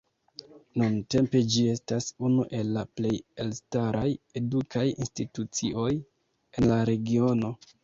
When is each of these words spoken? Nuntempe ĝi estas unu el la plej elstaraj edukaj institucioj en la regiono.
Nuntempe 0.81 1.41
ĝi 1.55 1.65
estas 1.73 2.07
unu 2.29 2.45
el 2.61 2.71
la 2.79 2.85
plej 3.01 3.13
elstaraj 3.45 4.07
edukaj 4.43 4.89
institucioj 4.95 5.89
en 5.95 6.71
la 6.75 6.83
regiono. 6.95 7.57